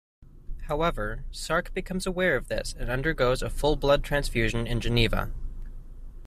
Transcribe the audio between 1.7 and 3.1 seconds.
becomes aware of this and